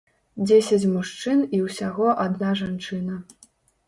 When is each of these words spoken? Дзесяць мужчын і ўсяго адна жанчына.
Дзесяць 0.43 0.89
мужчын 0.93 1.43
і 1.57 1.59
ўсяго 1.65 2.07
адна 2.23 2.49
жанчына. 2.63 3.19